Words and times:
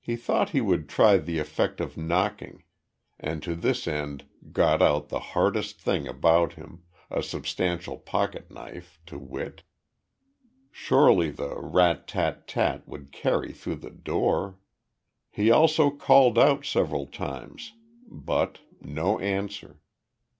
He 0.00 0.16
thought 0.16 0.50
he 0.50 0.60
would 0.60 0.88
try 0.88 1.18
the 1.18 1.38
effect 1.38 1.80
of 1.80 1.96
knocking, 1.96 2.64
and 3.20 3.40
to 3.44 3.54
this 3.54 3.86
end 3.86 4.24
got 4.50 4.82
out 4.82 5.08
the 5.08 5.20
hardest 5.20 5.80
thing 5.80 6.08
about 6.08 6.54
him, 6.54 6.82
a 7.12 7.22
substantial 7.22 7.96
pocket 7.96 8.50
knife 8.50 8.98
to 9.06 9.20
wit. 9.20 9.62
Surely 10.72 11.30
the 11.30 11.56
rat 11.60 12.08
tat 12.08 12.48
tat 12.48 12.88
would 12.88 13.12
carry 13.12 13.52
through 13.52 13.76
the 13.76 13.90
door. 13.90 14.58
He 15.30 15.48
also 15.52 15.92
called 15.92 16.40
out 16.40 16.64
several 16.64 17.06
times. 17.06 17.72
But 18.10 18.58
no 18.80 19.20
answer. 19.20 19.80